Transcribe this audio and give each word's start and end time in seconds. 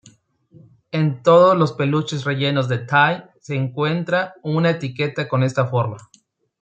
En 0.91 1.21
todos 1.21 1.55
los 1.55 1.73
peluches 1.73 2.23
rellenos 2.25 2.67
de 2.67 2.79
Ty 2.79 3.25
se 3.39 3.53
encuentra 3.53 4.33
una 4.41 4.71
etiqueta 4.71 5.27
con 5.29 5.43
esta 5.43 5.67
forma. 5.67 5.97